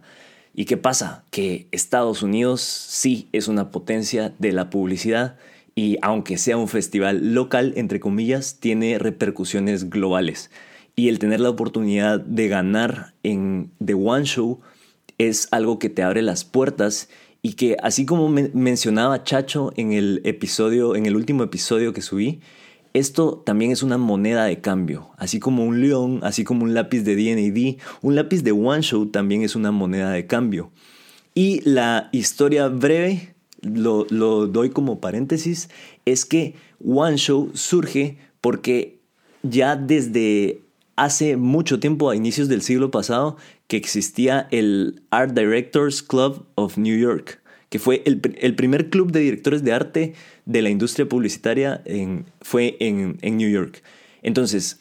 ¿Y 0.54 0.66
qué 0.66 0.78
pasa? 0.78 1.24
Que 1.32 1.68
Estados 1.72 2.22
Unidos 2.22 2.62
sí 2.62 3.28
es 3.32 3.48
una 3.48 3.72
potencia 3.72 4.34
de 4.38 4.52
la 4.52 4.70
publicidad 4.70 5.38
y 5.76 5.98
aunque 6.02 6.38
sea 6.38 6.58
un 6.58 6.68
festival 6.68 7.34
local, 7.34 7.74
entre 7.76 8.00
comillas, 8.00 8.58
tiene 8.60 9.00
repercusiones 9.00 9.90
globales. 9.90 10.52
Y 10.96 11.10
el 11.10 11.18
tener 11.18 11.40
la 11.40 11.50
oportunidad 11.50 12.20
de 12.20 12.48
ganar 12.48 13.14
en 13.24 13.72
The 13.84 13.96
One 13.96 14.26
Show 14.26 14.62
es 15.28 15.48
algo 15.52 15.80
que 15.80 15.90
te 15.90 16.04
abre 16.04 16.22
las 16.22 16.44
puertas 16.44 17.10
y 17.42 17.54
que 17.54 17.78
así 17.82 18.06
como 18.06 18.30
mencionaba 18.30 19.24
Chacho 19.24 19.74
en 19.76 19.92
el 19.92 20.22
episodio, 20.24 20.96
en 20.96 21.06
el 21.06 21.16
último 21.16 21.44
episodio 21.44 21.94
que 21.94 22.02
subí, 22.02 22.40
esto 22.94 23.42
también 23.46 23.72
es 23.72 23.84
una 23.84 23.98
moneda 23.98 24.46
de 24.46 24.62
cambio, 24.62 25.10
así 25.18 25.40
como 25.40 25.66
un 25.66 25.82
león, 25.82 26.20
así 26.24 26.44
como 26.44 26.64
un 26.64 26.74
lápiz 26.74 27.02
de 27.02 27.16
D&D, 27.16 27.78
un 28.02 28.16
lápiz 28.16 28.44
de 28.44 28.52
One 28.52 28.82
Show 28.84 29.08
también 29.08 29.42
es 29.42 29.56
una 29.56 29.72
moneda 29.72 30.12
de 30.12 30.28
cambio. 30.28 30.72
Y 31.34 31.62
la 31.68 32.10
historia 32.12 32.68
breve, 32.68 33.34
lo, 33.62 34.06
lo 34.10 34.48
doy 34.48 34.70
como 34.70 35.02
paréntesis, 35.02 35.70
es 36.06 36.24
que 36.26 36.56
One 36.86 37.18
Show 37.18 37.52
surge 37.56 38.20
porque 38.42 39.00
ya 39.42 39.76
desde 39.76 40.62
hace 40.96 41.38
mucho 41.38 41.80
tiempo, 41.80 42.10
a 42.10 42.16
inicios 42.16 42.48
del 42.48 42.62
siglo 42.62 42.92
pasado, 42.92 43.38
que 43.68 43.78
existía 43.78 44.48
el 44.52 45.02
Art 45.10 45.38
Directors 45.38 46.04
Club 46.04 46.46
of 46.56 46.78
New 46.78 46.98
York, 46.98 47.42
que 47.70 47.80
fue 47.80 48.04
el, 48.06 48.56
primer 48.56 48.90
club 48.90 49.12
de 49.12 49.22
directores 49.22 49.64
de 49.64 49.74
arte 49.74 50.14
de 50.46 50.62
la 50.62 50.70
industria 50.70 51.08
publicitaria, 51.08 51.82
en, 51.86 52.26
fue 52.42 52.78
en, 52.80 53.18
en 53.22 53.38
New 53.38 53.50
York. 53.50 53.82
Entonces, 54.22 54.80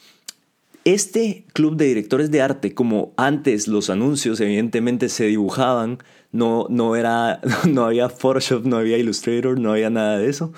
este 0.85 1.45
club 1.53 1.77
de 1.77 1.85
directores 1.85 2.29
de 2.29 2.41
arte, 2.41 2.73
como 2.73 3.13
antes 3.15 3.67
los 3.67 3.89
anuncios 3.89 4.39
evidentemente 4.41 5.09
se 5.09 5.25
dibujaban, 5.25 5.99
no, 6.31 6.67
no, 6.69 6.95
era, 6.95 7.39
no 7.69 7.85
había 7.85 8.09
Photoshop, 8.09 8.65
no 8.65 8.77
había 8.77 8.97
Illustrator, 8.97 9.59
no 9.59 9.71
había 9.71 9.89
nada 9.89 10.17
de 10.17 10.29
eso. 10.29 10.51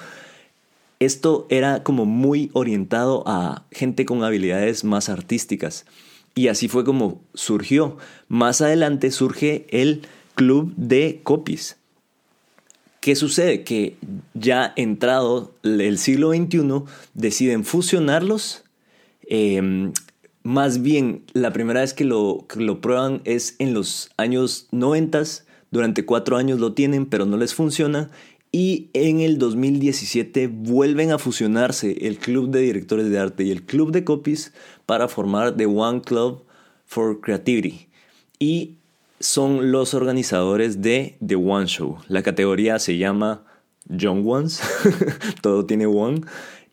Esto 1.06 1.46
era 1.50 1.84
como 1.84 2.06
muy 2.06 2.50
orientado 2.54 3.24
a 3.28 3.66
gente 3.72 4.06
con 4.06 4.24
habilidades 4.24 4.84
más 4.84 5.08
artísticas. 5.08 5.86
Y 6.34 6.48
así 6.48 6.68
fue 6.68 6.84
como 6.84 7.22
surgió. 7.36 7.98
Más 8.28 8.62
adelante 8.62 9.12
surge 9.12 9.68
el 9.70 10.02
Club 10.34 10.74
de 10.76 11.22
Copies. 11.22 11.78
¿Qué 13.02 13.16
sucede? 13.16 13.64
Que 13.64 13.98
ya 14.34 14.74
entrado 14.76 15.54
el 15.62 16.00
siglo 16.00 16.32
XXI 16.32 16.84
deciden 17.14 17.66
fusionarlos. 17.66 18.64
Em, 19.28 19.94
más 20.42 20.82
bien, 20.82 21.24
la 21.34 21.54
primera 21.54 21.82
vez 21.82 21.94
que 21.94 22.04
lo, 22.04 22.48
que 22.50 22.62
lo 22.62 22.82
prueban 22.82 23.22
es 23.26 23.56
en 23.60 23.76
los 23.76 24.10
años 24.18 24.68
90. 24.72 25.22
Durante 25.70 26.04
cuatro 26.04 26.38
años 26.38 26.60
lo 26.60 26.74
tienen, 26.74 27.06
pero 27.06 27.28
no 27.28 27.38
les 27.38 27.54
funciona. 27.54 28.10
Y 28.58 28.90
en 28.94 29.20
el 29.20 29.38
2017 29.38 30.48
vuelven 30.48 31.12
a 31.12 31.20
fusionarse 31.20 32.08
el 32.08 32.18
Club 32.18 32.52
de 32.52 32.62
Directores 32.62 33.10
de 33.10 33.20
Arte 33.20 33.44
y 33.44 33.52
el 33.52 33.64
Club 33.64 33.92
de 33.92 34.06
Copies 34.06 34.54
para 34.86 35.10
formar 35.10 35.58
The 35.58 35.66
One 35.66 36.00
Club 36.00 36.46
for 36.86 37.20
Creativity. 37.20 37.90
Y 38.40 38.76
son 39.20 39.74
los 39.74 39.94
organizadores 39.94 40.82
de 40.82 41.18
The 41.28 41.36
One 41.36 41.66
Show. 41.66 41.98
La 42.08 42.24
categoría 42.24 42.80
se 42.80 42.98
llama 42.98 43.44
John 43.90 44.24
Ones, 44.26 44.62
todo 45.42 45.66
tiene 45.66 45.86
One. 45.86 46.22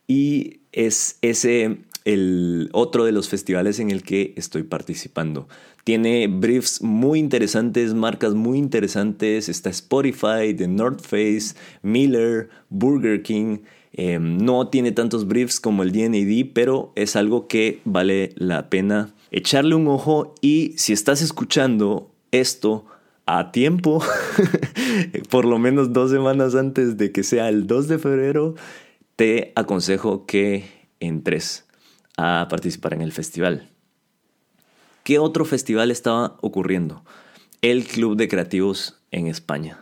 Y 0.07 0.61
es 0.71 1.17
ese 1.21 1.79
el 2.05 2.69
otro 2.73 3.05
de 3.05 3.11
los 3.11 3.29
festivales 3.29 3.79
en 3.79 3.91
el 3.91 4.03
que 4.03 4.33
estoy 4.35 4.63
participando. 4.63 5.47
Tiene 5.83 6.27
briefs 6.27 6.81
muy 6.81 7.19
interesantes, 7.19 7.93
marcas 7.93 8.33
muy 8.33 8.57
interesantes. 8.57 9.49
Está 9.49 9.69
Spotify, 9.69 10.53
The 10.55 10.67
North 10.67 11.01
Face, 11.01 11.55
Miller, 11.81 12.49
Burger 12.69 13.21
King. 13.21 13.59
Em, 13.93 14.37
no 14.37 14.69
tiene 14.69 14.91
tantos 14.91 15.27
briefs 15.27 15.59
como 15.59 15.83
el 15.83 15.91
DNAD, 15.91 16.51
pero 16.53 16.91
es 16.95 17.15
algo 17.15 17.47
que 17.47 17.81
vale 17.85 18.31
la 18.35 18.69
pena 18.69 19.13
echarle 19.31 19.75
un 19.75 19.87
ojo. 19.87 20.35
Y 20.41 20.73
si 20.77 20.93
estás 20.93 21.21
escuchando 21.21 22.11
esto 22.31 22.85
a 23.25 23.51
tiempo, 23.51 24.01
por 25.29 25.45
lo 25.45 25.59
menos 25.59 25.93
dos 25.93 26.11
semanas 26.11 26.55
antes 26.55 26.97
de 26.97 27.11
que 27.11 27.23
sea 27.23 27.49
el 27.49 27.67
2 27.67 27.87
de 27.87 27.99
febrero, 27.99 28.55
te 29.15 29.53
aconsejo 29.55 30.25
que 30.25 30.65
entres 30.99 31.65
a 32.17 32.47
participar 32.49 32.93
en 32.93 33.01
el 33.01 33.11
festival. 33.11 33.69
¿Qué 35.03 35.19
otro 35.19 35.45
festival 35.45 35.91
estaba 35.91 36.37
ocurriendo? 36.41 37.03
El 37.61 37.85
Club 37.85 38.15
de 38.15 38.27
Creativos 38.27 38.99
en 39.11 39.27
España. 39.27 39.79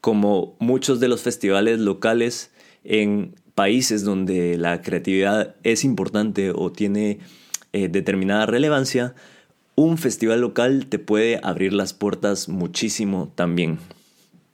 Como 0.00 0.56
muchos 0.58 1.00
de 1.00 1.08
los 1.08 1.22
festivales 1.22 1.78
locales 1.80 2.50
en 2.84 3.34
países 3.54 4.04
donde 4.04 4.58
la 4.58 4.82
creatividad 4.82 5.54
es 5.62 5.84
importante 5.84 6.50
o 6.50 6.70
tiene 6.70 7.20
eh, 7.72 7.88
determinada 7.88 8.46
relevancia, 8.46 9.14
un 9.76 9.98
festival 9.98 10.40
local 10.40 10.86
te 10.86 10.98
puede 10.98 11.40
abrir 11.42 11.72
las 11.72 11.94
puertas 11.94 12.48
muchísimo 12.48 13.32
también. 13.34 13.78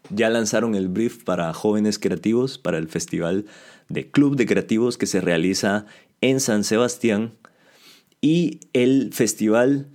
Ya 0.09 0.31
lanzaron 0.31 0.75
el 0.75 0.89
brief 0.89 1.25
para 1.25 1.53
jóvenes 1.53 1.99
creativos 1.99 2.59
para 2.59 2.79
el 2.79 2.89
festival 2.89 3.47
de 3.89 4.11
Club 4.11 4.37
de 4.37 4.47
Creativos 4.47 4.99
que 4.99 5.07
se 5.07 5.21
realiza 5.21 5.87
en 6.21 6.41
San 6.41 6.65
Sebastián 6.65 7.35
y 8.21 8.61
el 8.73 9.13
festival, 9.13 9.89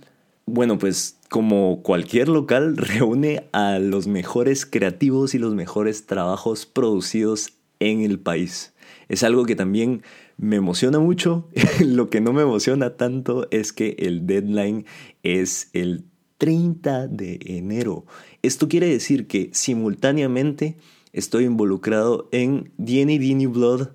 bueno, 0.46 0.78
pues 0.78 1.18
como 1.28 1.82
cualquier 1.82 2.28
local, 2.28 2.76
reúne 2.76 3.44
a 3.52 3.78
los 3.78 4.06
mejores 4.06 4.66
creativos 4.66 5.34
y 5.34 5.38
los 5.38 5.54
mejores 5.54 6.06
trabajos 6.06 6.66
producidos 6.66 7.52
en 7.80 8.02
el 8.02 8.18
país. 8.18 8.72
Es 9.08 9.22
algo 9.22 9.44
que 9.44 9.56
también 9.56 10.02
me 10.36 10.56
emociona 10.56 10.98
mucho. 10.98 11.48
Lo 11.80 12.10
que 12.10 12.20
no 12.20 12.32
me 12.32 12.42
emociona 12.42 12.96
tanto 12.96 13.48
es 13.50 13.72
que 13.72 13.96
el 13.98 14.26
deadline 14.26 14.86
es 15.22 15.70
el 15.72 16.04
30 16.38 17.08
de 17.08 17.38
enero. 17.44 18.04
Esto 18.42 18.68
quiere 18.68 18.88
decir 18.88 19.26
que 19.26 19.50
simultáneamente 19.52 20.76
estoy 21.12 21.44
involucrado 21.44 22.28
en 22.32 22.72
D&D 22.76 23.34
New 23.34 23.50
Blood, 23.50 23.88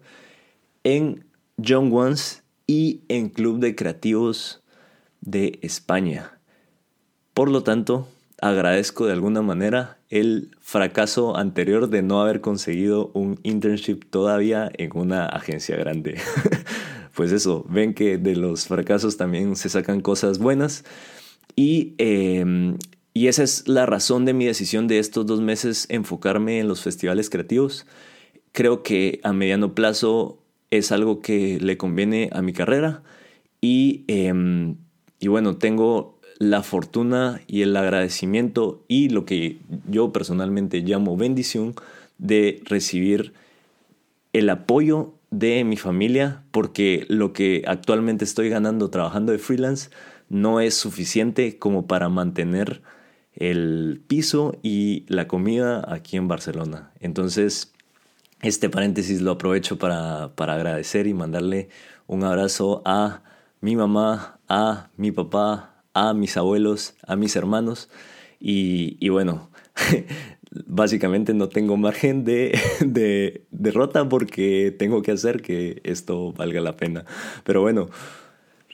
en 0.83 1.25
John 1.65 1.91
Ones 1.93 2.43
y 2.67 3.01
en 3.07 3.29
Club 3.29 3.59
de 3.59 3.75
Creativos 3.75 4.63
de 5.21 5.59
España. 5.61 6.39
Por 7.33 7.49
lo 7.49 7.63
tanto, 7.63 8.07
agradezco 8.41 9.05
de 9.05 9.13
alguna 9.13 9.41
manera 9.41 9.99
el 10.09 10.51
fracaso 10.59 11.37
anterior 11.37 11.89
de 11.89 12.01
no 12.01 12.21
haber 12.21 12.41
conseguido 12.41 13.11
un 13.13 13.39
internship 13.43 14.01
todavía 14.09 14.71
en 14.77 14.91
una 14.95 15.25
agencia 15.27 15.77
grande. 15.77 16.19
pues 17.15 17.31
eso, 17.31 17.65
ven 17.69 17.93
que 17.93 18.17
de 18.17 18.35
los 18.35 18.67
fracasos 18.67 19.15
también 19.15 19.55
se 19.55 19.69
sacan 19.69 20.01
cosas 20.01 20.39
buenas. 20.39 20.83
Y, 21.55 21.93
em, 21.97 22.77
y 23.13 23.27
esa 23.27 23.43
es 23.43 23.67
la 23.67 23.85
razón 23.85 24.25
de 24.25 24.33
mi 24.33 24.45
decisión 24.45 24.87
de 24.87 24.99
estos 24.99 25.25
dos 25.25 25.41
meses 25.41 25.85
enfocarme 25.89 26.59
en 26.59 26.67
los 26.67 26.81
festivales 26.81 27.29
creativos. 27.29 27.85
Creo 28.51 28.83
que 28.83 29.19
a 29.23 29.33
mediano 29.33 29.75
plazo 29.75 30.40
es 30.71 30.91
algo 30.91 31.21
que 31.21 31.59
le 31.59 31.77
conviene 31.77 32.29
a 32.33 32.41
mi 32.41 32.53
carrera 32.53 33.03
y, 33.61 34.03
em, 34.07 34.77
y 35.19 35.27
bueno, 35.27 35.57
tengo 35.57 36.19
la 36.39 36.63
fortuna 36.63 37.41
y 37.45 37.61
el 37.61 37.75
agradecimiento 37.75 38.83
y 38.87 39.09
lo 39.09 39.25
que 39.25 39.59
yo 39.87 40.11
personalmente 40.11 40.79
llamo 40.79 41.15
bendición 41.15 41.75
de 42.17 42.61
recibir 42.65 43.33
el 44.33 44.49
apoyo 44.49 45.13
de 45.29 45.63
mi 45.63 45.77
familia 45.77 46.43
porque 46.51 47.05
lo 47.09 47.31
que 47.31 47.63
actualmente 47.67 48.25
estoy 48.25 48.49
ganando 48.49 48.89
trabajando 48.89 49.31
de 49.31 49.37
freelance 49.37 49.91
no 50.29 50.61
es 50.61 50.73
suficiente 50.73 51.59
como 51.59 51.85
para 51.85 52.09
mantener 52.09 52.81
el 53.35 54.01
piso 54.07 54.57
y 54.63 55.05
la 55.07 55.27
comida 55.27 55.85
aquí 55.93 56.17
en 56.17 56.27
Barcelona. 56.27 56.91
Entonces, 56.99 57.73
este 58.41 58.69
paréntesis 58.69 59.21
lo 59.21 59.31
aprovecho 59.31 59.77
para, 59.77 60.35
para 60.35 60.55
agradecer 60.55 61.07
y 61.07 61.13
mandarle 61.13 61.69
un 62.07 62.23
abrazo 62.23 62.81
a 62.85 63.23
mi 63.61 63.75
mamá, 63.75 64.39
a 64.47 64.89
mi 64.97 65.11
papá, 65.11 65.83
a 65.93 66.13
mis 66.13 66.37
abuelos, 66.37 66.95
a 67.05 67.15
mis 67.15 67.35
hermanos 67.35 67.89
y, 68.41 69.07
bueno, 69.09 69.51
básicamente 70.65 71.33
no 71.33 71.47
tengo 71.47 71.77
margen 71.77 72.25
de, 72.25 72.57
de, 72.85 73.45
derrota 73.51 74.09
porque 74.09 74.75
tengo 74.77 75.01
que 75.03 75.11
hacer 75.11 75.41
que 75.41 75.79
esto 75.83 76.33
valga 76.33 76.59
la 76.59 76.75
pena. 76.75 77.05
Pero 77.43 77.61
bueno, 77.61 77.89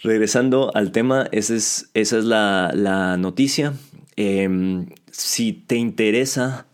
regresando 0.01 0.71
al 0.73 0.91
tema, 0.91 1.27
esa 1.31 1.55
es, 1.55 1.89
esa 1.93 2.17
es 2.17 2.23
la, 2.23 3.17
noticia. 3.19 3.73
Em, 4.15 4.87
si 5.11 5.51
te 5.51 5.75
interesa, 5.75 6.66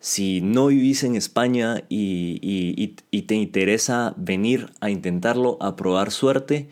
si 0.00 0.40
no 0.40 0.66
vivís 0.68 1.02
en 1.04 1.16
España 1.16 1.84
y, 1.88 2.96
te 3.26 3.34
interesa 3.34 4.14
venir 4.16 4.70
a 4.80 4.90
intentarlo, 4.90 5.58
a 5.60 5.76
probar 5.76 6.10
suerte, 6.10 6.68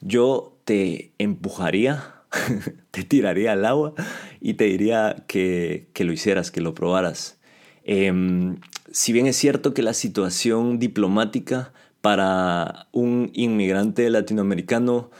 yo 0.00 0.58
te 0.64 1.12
empujaría 1.18 2.22
te 2.90 3.02
tiraría 3.02 3.52
al 3.52 3.64
agua 3.64 3.94
y 4.40 4.54
te 4.54 4.64
diría 4.64 5.24
que, 5.26 5.88
lo 5.98 6.12
hicieras, 6.12 6.50
que 6.50 6.60
lo 6.60 6.74
probaras. 6.74 7.38
Em, 7.84 8.56
si 8.90 9.12
bien 9.12 9.26
es 9.26 9.36
cierto 9.36 9.74
que 9.74 9.82
la 9.82 9.94
situación 9.94 10.78
diplomática 10.78 11.72
para 12.00 12.88
un 12.92 13.30
inmigrante 13.34 14.08
latinoamericano 14.10 15.10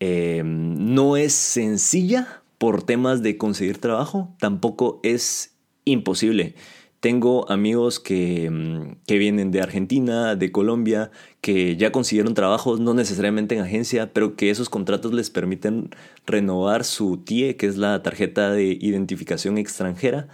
em, 0.00 0.94
no 0.94 1.16
es 1.16 1.32
sencilla 1.32 2.42
por 2.58 2.82
temas 2.82 3.22
de 3.22 3.36
conseguir 3.38 3.78
trabajo, 3.78 4.34
tampoco 4.38 5.00
es 5.02 5.56
imposible. 5.84 6.54
Tengo 7.02 7.50
amigos 7.50 7.98
que, 7.98 8.48
mm, 8.48 9.02
que, 9.08 9.18
vienen 9.18 9.50
de 9.50 9.60
Argentina, 9.60 10.36
de 10.36 10.52
Colombia, 10.52 11.10
que 11.40 11.76
ya 11.76 11.90
consiguieron 11.90 12.34
trabajos, 12.34 12.78
no 12.78 12.94
necesariamente 12.94 13.56
en 13.56 13.62
agencia, 13.62 14.12
pero 14.12 14.36
que 14.36 14.50
esos 14.50 14.68
contratos 14.68 15.12
les 15.12 15.28
permiten 15.28 15.90
renovar 16.26 16.84
su 16.84 17.16
TIE, 17.16 17.56
que 17.56 17.66
es 17.66 17.76
la 17.76 18.04
tarjeta 18.04 18.52
de 18.52 18.78
identificación 18.80 19.58
extranjera. 19.58 20.28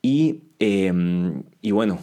Y, 0.00 0.42
em, 0.60 1.42
y 1.60 1.72
bueno, 1.72 1.98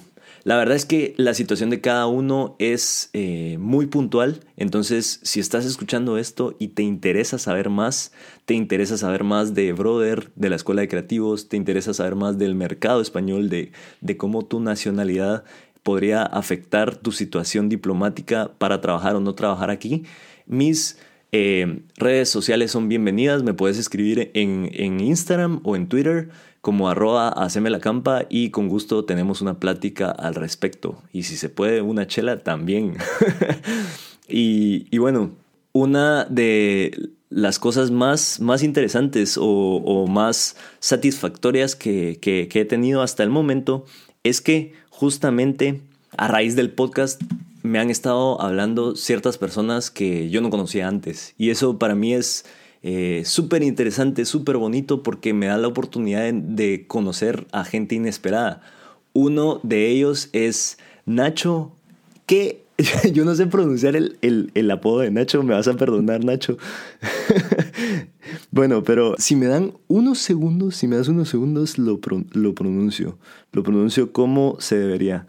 la 0.49 0.57
verdad 0.57 0.77
es 0.77 0.85
que 0.87 1.13
la 1.17 1.35
situación 1.35 1.69
de 1.69 1.79
cada 1.79 2.07
uno 2.07 2.55
es 2.57 3.11
eh, 3.13 3.57
muy 3.59 3.85
puntual, 3.85 4.39
entonces 4.57 5.19
si 5.21 5.39
estás 5.39 5.63
escuchando 5.63 6.17
esto 6.17 6.55
y 6.57 6.69
te 6.69 6.81
interesa 6.81 7.37
saber 7.37 7.69
más, 7.69 8.13
te 8.45 8.55
interesa 8.55 8.97
saber 8.97 9.23
más 9.23 9.53
de 9.53 9.73
Brother, 9.73 10.31
de 10.35 10.49
la 10.49 10.55
Escuela 10.55 10.81
de 10.81 10.87
Creativos, 10.87 11.49
te 11.49 11.55
interesa 11.55 11.93
saber 11.93 12.15
más 12.15 12.39
del 12.39 12.55
mercado 12.55 12.99
español, 12.99 13.47
de, 13.47 13.71
de 14.01 14.17
cómo 14.17 14.43
tu 14.43 14.59
nacionalidad 14.59 15.43
podría 15.83 16.23
afectar 16.23 16.95
tu 16.95 17.11
situación 17.11 17.69
diplomática 17.69 18.51
para 18.57 18.81
trabajar 18.81 19.15
o 19.15 19.19
no 19.19 19.35
trabajar 19.35 19.69
aquí, 19.69 20.05
mis 20.47 20.97
eh, 21.31 21.83
redes 21.95 22.27
sociales 22.29 22.71
son 22.71 22.89
bienvenidas, 22.89 23.43
me 23.43 23.53
puedes 23.53 23.77
escribir 23.77 24.31
en, 24.33 24.67
en 24.73 24.99
Instagram 24.99 25.59
o 25.63 25.75
en 25.75 25.87
Twitter 25.87 26.29
como 26.61 26.89
arroba 26.89 27.29
haceme 27.29 27.69
la 27.69 27.79
campa 27.79 28.25
y 28.29 28.49
con 28.49 28.67
gusto 28.67 29.05
tenemos 29.05 29.41
una 29.41 29.59
plática 29.59 30.11
al 30.11 30.35
respecto. 30.35 31.01
Y 31.13 31.23
si 31.23 31.37
se 31.37 31.49
puede, 31.49 31.81
una 31.81 32.07
chela 32.07 32.39
también. 32.39 32.97
y, 34.27 34.97
bueno, 34.97 35.31
una 35.71 36.25
de 36.25 37.11
las 37.29 37.59
cosas 37.59 37.91
más, 37.91 38.39
más 38.39 38.63
interesantes 38.63 39.37
o, 39.39 40.05
más 40.09 40.57
satisfactorias 40.79 41.75
que, 41.75 42.17
que, 42.21 42.49
he 42.53 42.65
tenido 42.65 43.01
hasta 43.01 43.23
el 43.23 43.29
momento 43.29 43.85
es 44.23 44.41
que 44.41 44.73
justamente 44.89 45.81
a 46.17 46.27
raíz 46.27 46.55
del 46.55 46.71
podcast 46.71 47.21
me 47.63 47.79
han 47.79 47.89
estado 47.89 48.41
hablando 48.41 48.95
ciertas 48.95 49.37
personas 49.37 49.91
que 49.91 50.29
yo 50.29 50.41
no 50.41 50.49
conocía 50.49 50.87
antes. 50.87 51.35
Y 51.37 51.51
eso 51.51 51.77
para 51.77 51.95
mí 51.95 52.13
es 52.13 52.45
eh, 52.81 53.23
súper 53.25 53.61
interesante, 53.63 54.23
súper 54.23 54.57
bonito 54.57 55.03
porque 55.03 55.33
me 55.33 55.47
da 55.47 55.57
la 55.57 55.67
oportunidad 55.67 56.31
de, 56.33 56.85
conocer 56.87 57.45
a 57.51 57.65
gente 57.65 57.95
inesperada. 57.95 58.61
Uno 59.13 59.59
de 59.63 59.89
ellos 59.89 60.29
es 60.31 60.77
Nacho, 61.05 61.73
que 62.25 62.63
yo 63.13 63.25
no 63.25 63.35
sé 63.35 63.47
pronunciar 63.47 63.95
el, 63.97 64.71
apodo 64.71 64.99
de 64.99 65.11
Nacho, 65.11 65.43
me 65.43 65.53
vas 65.53 65.67
a 65.67 65.75
perdonar 65.75 66.23
Nacho. 66.23 66.57
bueno, 68.51 68.83
pero 68.83 69.15
si 69.17 69.35
me 69.35 69.47
dan 69.47 69.73
unos 69.87 70.19
segundos, 70.19 70.77
si 70.77 70.87
me 70.87 70.95
das 70.95 71.09
unos 71.09 71.27
segundos, 71.27 71.77
lo, 71.77 71.99
lo 72.31 72.55
pronuncio. 72.55 73.17
Lo 73.51 73.63
pronuncio 73.63 74.13
como 74.13 74.55
se 74.59 74.77
debería. 74.77 75.25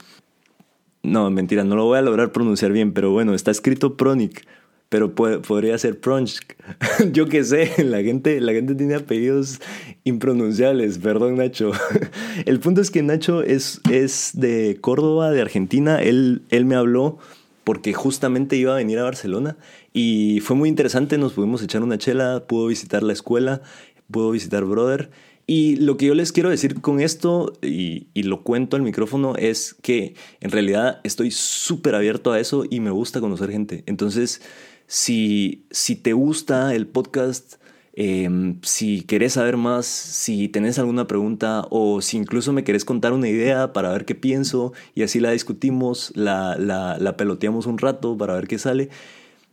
No, 1.03 1.31
mentira, 1.31 1.65
no 1.65 1.75
lo 1.75 1.87
voy 1.87 1.99
a 1.99 2.03
lograr 2.03 2.31
pronunciar 2.31 2.71
bien, 2.73 2.93
pero 2.93 3.11
bueno, 3.11 3.35
está 3.35 3.51
escrito 3.51 3.97
Pronic 3.97 4.47
pero 4.91 5.15
podría 5.15 5.79
ser 5.79 6.01
Pronsk. 6.01 6.53
Yo 7.13 7.29
qué 7.29 7.45
sé, 7.45 7.85
la 7.85 8.03
gente, 8.03 8.41
la 8.41 8.53
gente 8.53 8.75
tiene 8.75 8.97
apellidos 8.97 9.61
impronunciables, 10.03 10.99
perdón 10.99 11.37
Nacho. 11.37 11.71
El 12.45 12.59
punto 12.59 12.81
es 12.81 12.91
que 12.91 13.03
Nacho 13.03 13.43
es, 13.43 13.81
es 13.89 14.33
de 14.35 14.79
Córdoba, 14.81 15.31
de 15.31 15.41
Argentina. 15.41 16.03
Él, 16.03 16.43
él 16.51 16.65
me 16.65 16.75
habló 16.75 17.19
porque 17.63 17.95
justamente 17.95 18.57
iba 18.57 18.73
a 18.73 18.79
venir 18.79 18.99
a 18.99 19.05
Barcelona 19.05 19.57
y 19.93 20.41
fue 20.41 20.57
muy 20.57 20.69
interesante, 20.69 21.19
nos 21.19 21.35
pudimos 21.35 21.63
echar 21.63 21.85
una 21.85 21.97
chela, 21.97 22.45
pudo 22.49 22.67
visitar 22.67 23.05
la 23.05 23.13
escuela, 23.13 23.63
pudo 24.11 24.33
visitar 24.33 24.65
Brother. 24.65 25.11
Y 25.47 25.77
lo 25.77 25.97
que 25.97 26.07
yo 26.07 26.15
les 26.15 26.33
quiero 26.33 26.51
decir 26.51 26.81
con 26.81 27.01
esto, 27.01 27.53
y, 27.63 28.09
y 28.13 28.25
lo 28.25 28.43
cuento 28.43 28.77
al 28.77 28.83
micrófono, 28.83 29.37
es 29.37 29.75
que 29.83 30.15
en 30.41 30.51
realidad 30.51 31.01
estoy 31.05 31.31
súper 31.31 31.95
abierto 31.95 32.33
a 32.33 32.41
eso 32.41 32.65
y 32.69 32.81
me 32.81 32.91
gusta 32.91 33.21
conocer 33.21 33.51
gente. 33.51 33.85
Entonces, 33.87 34.43
si, 34.91 35.67
si 35.71 35.95
te 35.95 36.15
gusta 36.15 36.75
el 36.75 36.89
podcast, 36.89 37.63
em, 37.93 38.59
si 38.63 39.03
querés 39.03 39.35
saber 39.35 39.57
más, 39.57 39.87
si 39.87 40.49
tenés 40.49 40.81
alguna 40.81 41.07
pregunta 41.07 41.65
o 41.71 42.01
si 42.01 42.17
incluso 42.17 42.53
me 42.53 42.65
querés 42.65 42.85
contar 42.85 43.13
una 43.13 43.29
idea 43.29 43.73
para 43.73 43.93
ver 43.93 44.05
qué 44.05 44.17
pienso 44.17 44.73
y 44.97 45.05
así 45.05 45.21
la 45.21 45.31
discutimos, 45.31 46.11
la, 46.17 46.57
la, 46.59 47.17
peloteamos 47.17 47.67
un 47.67 47.79
rato 47.79 48.19
para 48.19 48.35
ver 48.35 48.49
qué 48.49 48.59
sale, 48.59 48.89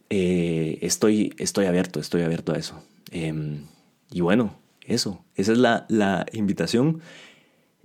eh, 0.09 0.79
estoy, 0.81 1.35
estoy 1.37 1.67
abierto, 1.67 1.99
estoy 1.99 2.23
abierto 2.23 2.53
a 2.53 2.57
eso. 2.57 2.81
Em, 3.11 3.65
y 4.09 4.21
bueno, 4.21 4.57
eso, 4.87 5.23
esa 5.35 5.51
es 5.51 5.59
la, 5.59 5.85
la 5.87 6.25
invitación. 6.33 7.01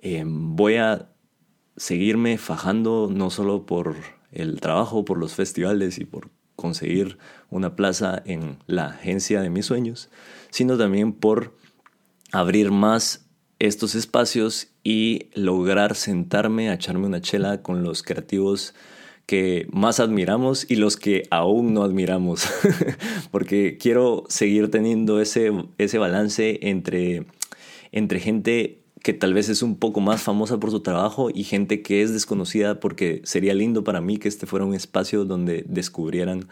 Em, 0.01 0.57
voy 0.57 0.77
a 0.77 1.11
seguirme 1.77 2.39
fajando 2.39 3.11
no 3.13 3.29
solo 3.29 3.67
por 3.67 3.97
el 4.31 4.59
trabajo, 4.61 5.05
por 5.05 5.19
los 5.19 5.35
festivales 5.35 5.99
y 5.99 6.07
por 6.07 6.31
conseguir 6.63 7.19
una 7.51 7.75
plaza 7.75 8.23
en 8.25 8.57
la 8.67 8.87
agencia 8.87 9.43
de 9.43 9.51
mis 9.51 9.67
sueños, 9.67 10.09
sino 10.51 10.79
también 10.79 11.13
por 11.13 11.57
abrir 12.31 12.71
más 12.71 13.27
estos 13.59 13.97
espacios 13.97 14.69
y 14.85 15.27
lograr 15.35 15.97
sentarme 15.97 16.71
a 16.71 16.75
echarme 16.75 17.07
una 17.07 17.21
chela 17.21 17.63
con 17.63 17.83
los 17.83 18.05
creativos 18.05 18.75
que 19.27 19.67
más 19.73 19.99
admiramos 19.99 20.65
y 20.71 20.77
los 20.77 20.97
que 20.97 21.25
aún 21.31 21.75
no 21.75 21.83
admiramos, 21.83 22.47
porque 23.33 23.77
quiero 23.77 24.25
seguir 24.29 24.71
teniendo 24.71 25.21
ese, 25.21 25.51
ese 25.79 25.99
balance 25.99 26.61
entre, 26.63 27.27
entre 27.91 28.21
gente 28.21 28.82
que 29.03 29.13
tal 29.13 29.35
vez 29.35 29.49
es 29.49 29.63
un 29.63 29.77
poco 29.77 30.01
más 30.01 30.23
famosa 30.23 30.59
por 30.59 30.71
su 30.71 30.81
trabajo 30.81 31.31
y 31.33 31.45
gente 31.45 31.83
que 31.83 32.03
es 32.03 32.13
desconocida 32.13 32.81
porque 32.81 33.21
sería 33.25 33.55
lindo 33.55 33.85
para 33.85 34.01
mí 34.01 34.19
que 34.19 34.29
este 34.29 34.47
fuera 34.47 34.65
un 34.65 34.75
espacio 34.75 35.25
donde 35.25 35.65
descubrieran 35.69 36.49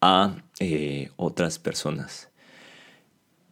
a 0.00 0.42
eh, 0.58 1.10
otras 1.16 1.58
personas. 1.58 2.28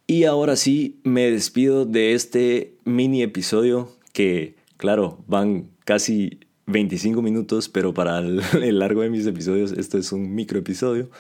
Y 0.07 0.25
ahora 0.25 0.57
sí, 0.57 1.01
me 1.03 1.31
despido 1.31 1.87
de 1.87 2.13
este 2.13 2.75
mini 2.85 3.23
episodio 3.23 3.89
que, 4.13 4.55
claro, 4.77 5.25
van 5.27 5.71
casi 5.85 6.41
25 6.67 7.23
minutos, 7.23 7.69
pero 7.69 7.95
para 7.95 8.19
el, 8.19 8.79
largo 8.79 9.03
de 9.03 9.11
mis 9.11 9.27
episodios 9.27 9.73
esto 9.73 9.97
es 9.97 10.13
un 10.13 10.35
micro 10.35 10.59
episodio. 10.59 11.11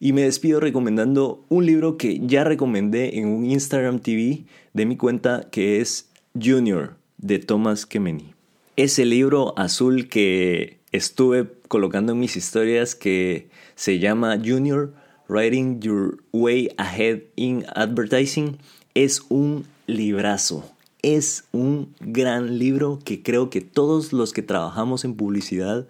Y 0.00 0.12
me 0.12 0.22
despido 0.22 0.60
recomendando 0.60 1.44
un 1.48 1.66
libro 1.66 1.96
que 1.96 2.20
ya 2.26 2.42
recomendé 2.42 3.18
en 3.18 3.28
un 3.28 3.46
Instagram 3.46 4.00
TV 4.00 4.44
de 4.72 4.86
mi 4.86 4.96
cuenta 4.96 5.48
que 5.50 5.80
es 5.80 6.10
Junior 6.40 6.96
de 7.18 7.38
Thomas 7.38 7.86
Kemeny. 7.86 8.34
Ese 8.76 9.04
libro 9.04 9.56
azul 9.56 10.08
que 10.08 10.80
estuve 10.90 11.48
colocando 11.68 12.12
en 12.12 12.18
mis 12.18 12.36
historias 12.36 12.96
que 12.96 13.48
se 13.76 14.00
llama 14.00 14.36
Junior 14.44 14.92
Writing 15.28 15.80
Your 15.80 16.24
Way 16.32 16.70
Ahead 16.76 17.20
in 17.36 17.64
Advertising 17.76 18.58
es 18.94 19.22
un 19.28 19.64
librazo. 19.86 20.68
Es 21.02 21.44
un 21.52 21.94
gran 22.00 22.58
libro 22.58 22.98
que 23.04 23.22
creo 23.22 23.48
que 23.48 23.60
todos 23.60 24.12
los 24.12 24.32
que 24.32 24.42
trabajamos 24.42 25.04
en 25.04 25.14
publicidad 25.14 25.86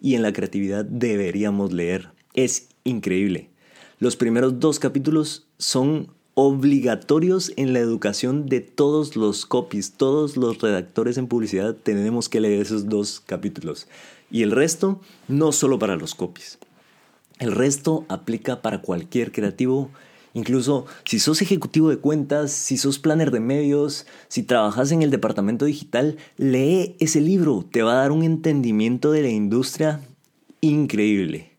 y 0.00 0.16
en 0.16 0.22
la 0.22 0.32
creatividad 0.32 0.84
deberíamos 0.84 1.72
leer. 1.72 2.10
Es 2.32 2.68
increíble. 2.82 3.50
Los 4.00 4.16
primeros 4.16 4.58
dos 4.58 4.80
capítulos 4.80 5.46
son 5.58 6.08
obligatorios 6.34 7.52
en 7.56 7.72
la 7.72 7.78
educación 7.78 8.46
de 8.46 8.60
todos 8.60 9.16
los 9.16 9.46
copies, 9.46 9.92
todos 9.92 10.36
los 10.36 10.60
redactores 10.60 11.16
en 11.16 11.28
publicidad 11.28 11.74
tenemos 11.74 12.28
que 12.28 12.40
leer 12.40 12.60
esos 12.60 12.88
dos 12.88 13.20
capítulos. 13.24 13.86
Y 14.30 14.42
el 14.42 14.50
resto, 14.50 15.00
no 15.28 15.52
solo 15.52 15.78
para 15.78 15.96
los 15.96 16.14
copies. 16.14 16.58
El 17.38 17.52
resto 17.52 18.04
aplica 18.08 18.62
para 18.62 18.82
cualquier 18.82 19.30
creativo, 19.30 19.90
incluso 20.34 20.86
si 21.04 21.20
sos 21.20 21.40
ejecutivo 21.40 21.88
de 21.88 21.98
cuentas, 21.98 22.50
si 22.50 22.76
sos 22.78 22.98
planner 22.98 23.30
de 23.30 23.40
medios, 23.40 24.06
si 24.28 24.42
trabajas 24.42 24.90
en 24.90 25.02
el 25.02 25.10
departamento 25.10 25.64
digital, 25.64 26.16
lee 26.36 26.96
ese 26.98 27.20
libro, 27.20 27.64
te 27.70 27.82
va 27.82 27.92
a 27.92 27.96
dar 28.02 28.12
un 28.12 28.24
entendimiento 28.24 29.12
de 29.12 29.22
la 29.22 29.30
industria 29.30 30.00
increíble. 30.60 31.53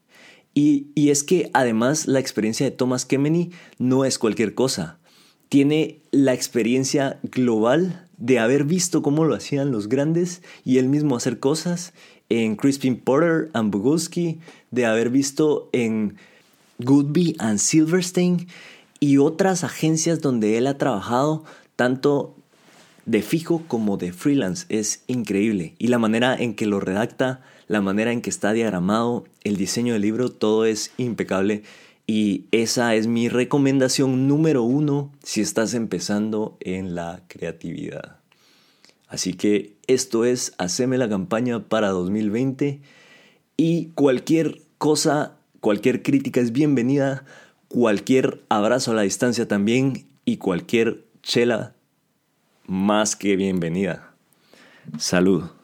Y, 0.58 0.88
es 0.96 1.24
que 1.24 1.52
además 1.54 2.08
la 2.08 2.20
experiencia 2.20 2.65
de 2.65 2.72
Thomas 2.72 3.06
Kemeny 3.06 3.52
no 3.78 4.06
es 4.06 4.18
cualquier 4.18 4.56
cosa. 4.56 4.98
Tiene 5.50 6.00
la 6.12 6.34
experiencia 6.34 7.20
global 7.24 8.08
de 8.18 8.39
haber 8.39 8.63
visto 8.63 9.02
cómo 9.02 9.26
lo 9.26 9.36
hacían 9.36 9.72
los 9.72 9.89
grandes 9.89 10.41
y 10.63 10.78
él 10.78 10.88
mismo 10.88 11.18
hacer 11.18 11.39
cosas 11.39 11.94
en 12.30 12.56
Crispin 12.56 12.98
Porter 12.98 13.52
and 13.54 13.70
Bogusky, 13.70 14.39
de 14.72 14.86
haber 14.86 15.10
visto 15.10 15.70
en 15.74 16.15
Goodby 16.80 17.36
and 17.38 17.60
Silverstein 17.60 18.48
y 19.02 19.18
otras 19.18 19.65
agencias 19.65 20.22
donde 20.22 20.58
él 20.58 20.68
ha 20.68 20.78
trabajado 20.78 21.44
tanto 21.76 22.34
de 23.06 23.22
fijo 23.22 23.63
como 23.68 23.98
de 23.98 24.13
freelance. 24.13 24.65
Es 24.70 25.04
increíble. 25.08 25.76
Y 25.78 25.88
la 25.88 26.00
manera 26.00 26.34
en 26.36 26.56
que 26.56 26.65
lo 26.65 26.80
redacta 26.80 27.41
la 27.67 27.82
manera 27.82 28.12
en 28.12 28.21
que 28.21 28.30
está 28.30 28.54
diagramado, 28.54 29.25
el 29.43 29.58
diseño 29.58 29.93
del 29.93 30.04
libro, 30.04 30.30
todo 30.30 30.65
es 30.65 30.91
impecable 30.97 31.63
y 32.08 32.45
esa 32.51 32.93
es 32.95 33.08
mi 33.08 33.30
recomendación 33.30 34.28
número 34.28 34.63
uno 34.63 35.12
si 35.23 35.41
estás 35.41 35.73
empezando 35.73 36.58
en 36.60 36.93
la 36.93 37.21
creatividad. 37.28 38.17
Así 39.08 39.34
que 39.34 39.73
esto 39.88 40.25
es 40.25 40.54
Haceme 40.58 40.97
la 40.97 41.10
campaña 41.10 41.63
para 41.63 41.89
2020 41.89 42.82
y 43.58 43.86
cualquier 43.95 44.62
cosa, 44.78 45.38
cualquier 45.62 46.04
crítica 46.04 46.41
es 46.41 46.51
bienvenida, 46.51 47.25
cualquier 47.67 48.43
abrazo 48.49 48.91
a 48.91 48.95
la 48.95 49.01
distancia 49.04 49.47
también 49.47 50.06
y 50.25 50.38
cualquier 50.38 51.06
chela 51.23 51.73
más 52.67 53.15
que 53.15 53.36
bienvenida. 53.36 54.13
Salud. 54.97 55.55